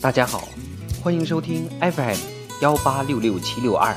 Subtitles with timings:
[0.00, 0.48] 大家好，
[1.02, 2.16] 欢迎收听 FM
[2.62, 3.94] 幺八六六七六二。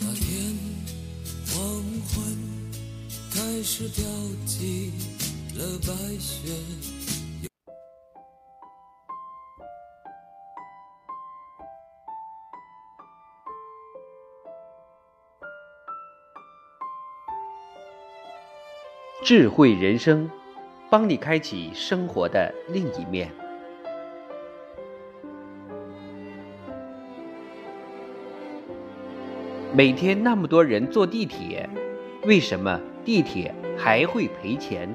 [0.00, 0.54] 那天
[1.46, 1.58] 黄
[2.10, 2.36] 昏
[3.32, 4.04] 开始飘
[4.44, 4.92] 起
[5.54, 6.52] 了白雪。
[19.26, 20.30] 智慧人生，
[20.88, 23.28] 帮你开启生活的另一面。
[29.74, 31.68] 每天那么多人坐地铁，
[32.22, 34.88] 为什么地铁还会赔钱？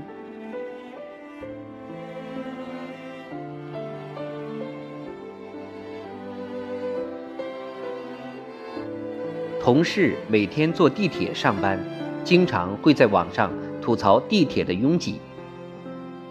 [9.59, 11.77] 同事每天坐地铁上班，
[12.23, 13.51] 经常会在网上
[13.81, 15.19] 吐槽地铁的拥挤。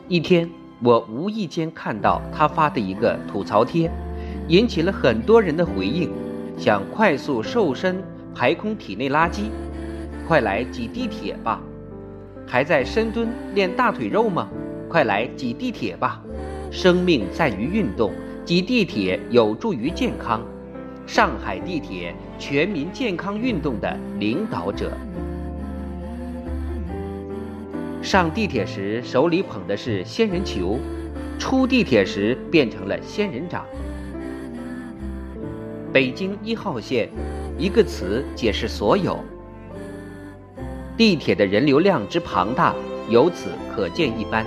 [0.08, 0.48] 一天，
[0.82, 3.90] 我无意间看到他发的一个吐槽贴，
[4.48, 6.10] 引起了很多人的回应。
[6.56, 8.02] 想快速瘦身、
[8.34, 9.44] 排空体内垃圾，
[10.28, 11.60] 快来挤地铁吧！
[12.46, 14.48] 还在深蹲练大腿肉吗？
[14.88, 16.22] 快来挤地铁吧！
[16.70, 18.12] 生命在于运动，
[18.44, 20.42] 挤地铁有助于健康。
[21.06, 24.92] 上海地铁全民健康运动的领导者。
[28.02, 30.78] 上地铁时手里捧的是仙人球，
[31.38, 33.64] 出地铁时变成了仙人掌。
[35.92, 37.10] 北京一号线，
[37.58, 39.18] 一个词解释所有。
[40.96, 42.74] 地铁的人流量之庞大，
[43.10, 44.46] 由此可见一斑。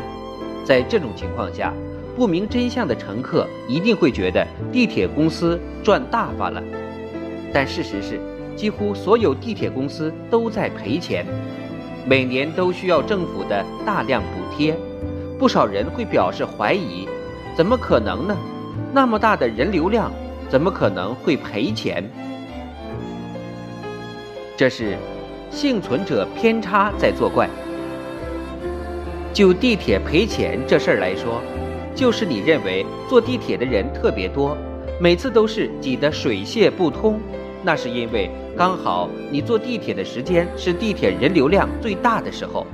[0.66, 1.72] 在这种情况下，
[2.16, 6.62] 不明真相的乘客一定会觉得地铁公司赚大发了。
[7.54, 8.20] 但事实是，
[8.56, 11.26] 几乎所有地铁公司都在赔钱，
[12.06, 14.76] 每年都需要政府的大量补贴。
[15.40, 17.08] 不少人会表示怀疑：
[17.56, 18.38] 怎么可能呢？
[18.94, 20.12] 那么大的人流量！
[20.50, 22.04] 怎么可能会赔钱？
[24.56, 24.96] 这是
[25.50, 27.50] 幸存者偏差在作怪。
[29.34, 31.42] 就地铁赔钱这事儿来说，
[31.96, 34.56] 就是你认为坐地铁的人特别多，
[35.00, 37.20] 每次都是挤得水泄不通，
[37.64, 42.68] 那是因为刚好你坐地铁的时间是地铁人流量最大的时候。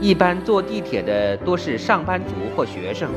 [0.00, 3.08] 一般坐地铁的多是上班族或学生。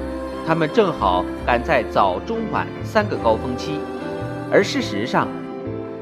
[0.45, 3.73] 他们正好赶在早、中、晚三个高峰期，
[4.51, 5.27] 而事实上，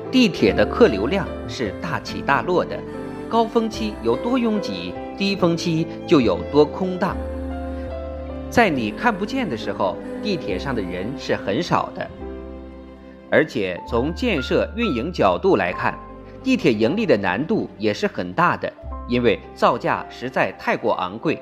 [0.09, 2.79] 地铁的客流量是大起大落的，
[3.27, 7.17] 高峰期有多拥挤，低峰期就有多空荡。
[8.49, 12.09] 在你看不见的时候，地铁上的人是很少的。
[13.31, 15.97] 而且从建设运营角度来看，
[16.43, 18.71] 地铁盈利的难度也是很大的，
[19.07, 21.41] 因为造价实在太过昂贵。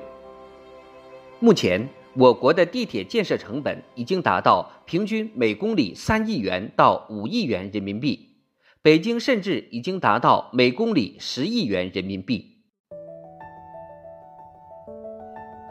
[1.38, 1.88] 目前。
[2.14, 8.18] 我国的地铁建设成本已经达到平均每公里三亿元到五亿元人民币，
[8.82, 12.44] 北京甚至已经达到每公里十亿元人民币。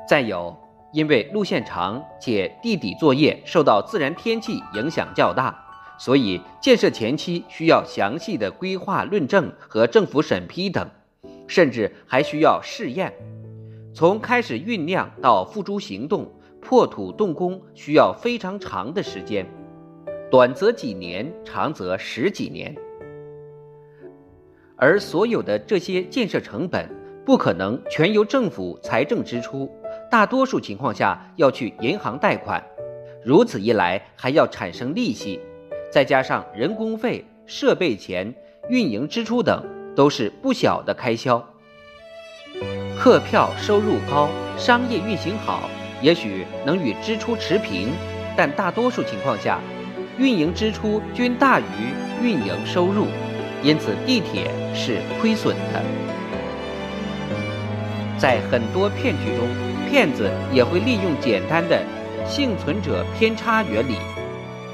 [0.07, 0.55] 再有，
[0.93, 5.66] 因为路线长且地底作业受到自然天气影响较大，
[5.97, 10.89] 所以建设前期需要详细的规划论证和政府审批等，
[11.47, 13.13] 甚至还需要试验。
[13.93, 16.31] 从开始酝酿到付诸行动。
[16.59, 19.45] 破土动工需要非常长的时间，
[20.29, 22.75] 短则几年，长则十几年。
[24.75, 26.89] 而所有的这些建设成本
[27.23, 29.71] 不可能全由政府财政支出，
[30.11, 32.61] 大多数情况下要去银行贷款，
[33.23, 35.39] 如此一来还要产生利息，
[35.91, 38.33] 再加上人工费、设备钱、
[38.69, 39.63] 运营支出等，
[39.95, 41.43] 都是不小的开销。
[42.97, 45.69] 客票收入高，商业运行好。
[45.99, 47.89] 也许能与支出持平，
[48.35, 49.59] 但大多数情况下，
[50.19, 51.63] 运营支出均大于
[52.21, 53.07] 运营收入，
[53.63, 55.83] 因此地铁是亏损的。
[58.15, 59.47] 在很多骗局中，
[59.89, 61.83] 骗子也会利用简单的
[62.25, 63.95] 幸存者偏差原理，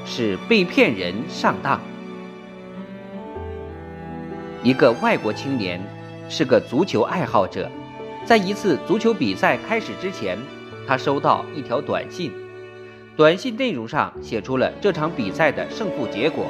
[0.04, 1.80] 使被骗人上当。
[4.62, 5.80] 一个外国青年
[6.28, 7.70] 是个足球爱好者，
[8.24, 10.38] 在一次足球比赛开始之前。
[10.86, 12.30] 他收到一条短信，
[13.16, 16.46] 短信内容上写出了这场比赛的胜负结果。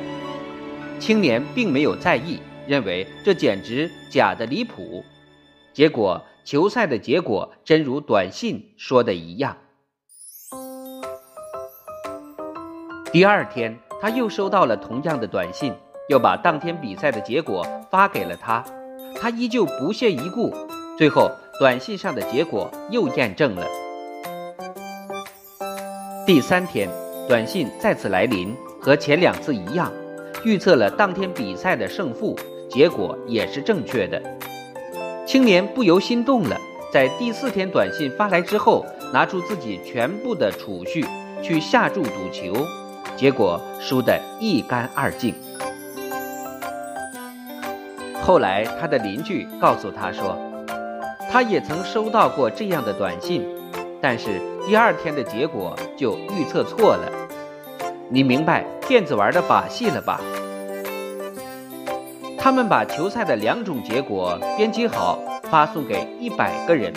[0.99, 5.05] 青年并没有在意，认为这简直假的离谱。
[5.73, 9.57] 结果球赛的结果真如短信说的一样。
[13.15, 15.73] 第二天，他又收到了同样的短信，
[16.09, 18.65] 又把当天比赛的结果发给了他，
[19.15, 20.53] 他依旧不屑一顾。
[20.99, 21.31] 最后，
[21.61, 23.69] 短信上的结果又验证了。
[26.27, 26.89] 第三天，
[27.29, 29.93] 短信再次来临，和前两次一样，
[30.45, 32.37] 预测了当天比赛的胜负，
[32.69, 34.21] 结果也是正确的。
[35.25, 36.61] 青年不由心动了，
[36.93, 41.07] 在第四天短信发来之后，拿出自己全部的储蓄
[41.45, 42.53] 去下注赌球，
[43.17, 45.35] 结果输得一干二净。
[48.23, 50.37] 后来，他的邻居告诉他说，
[51.31, 53.47] 他也曾收到过这样的短信，
[54.01, 57.13] 但是第二天的结果就预测错了。
[58.09, 60.21] 你明白骗子玩的把戏了吧？
[62.39, 65.19] 他们把球赛的两种结果编辑好，
[65.51, 66.93] 发送给一百个人。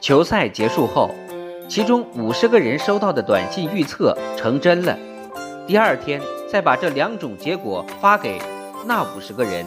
[0.00, 1.10] 球赛结束后，
[1.70, 4.98] 其中五十个人收到的短信预测成真了。
[5.68, 6.20] 第二天
[6.50, 8.40] 再把这两种结果发给
[8.86, 9.64] 那五十个人。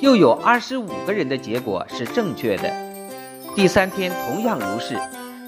[0.00, 2.68] 又有二十五个人的结果是正确的，
[3.54, 4.96] 第三天同样如是，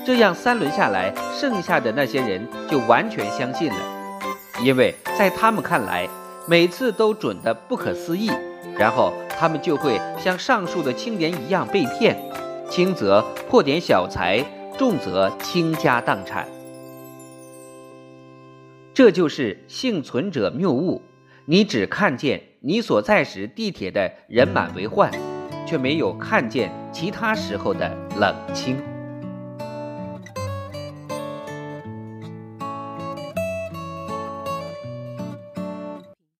[0.06, 3.76] 这样三轮下来，剩下的那些人就完全相信了，
[4.62, 6.08] 因为在他们看来，
[6.46, 8.30] 每次都准得不可思议，
[8.76, 12.16] 然后他们就会像上述的青年一样被骗，
[12.70, 14.44] 轻则破点小财，
[14.82, 16.44] 重则倾家荡产。
[18.92, 21.00] 这就是幸存者谬误，
[21.44, 22.42] 你只看见。
[22.58, 25.08] 你所在时地铁的人满为患，
[25.64, 28.76] 却没有看见其他时候的冷清。